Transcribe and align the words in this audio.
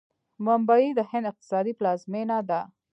ممبۍ 0.45 0.85
د 0.97 0.99
هند 1.11 1.25
اقتصادي 1.31 1.73
پلازمینه 1.79 2.37
ده. 2.49 2.61